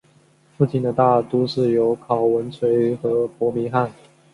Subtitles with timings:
[0.57, 3.91] 附近的大都市有考文垂和伯明翰。